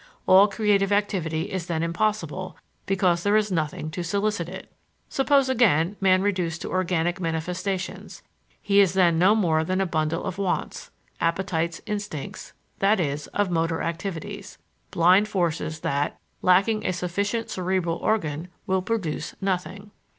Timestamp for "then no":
8.95-9.35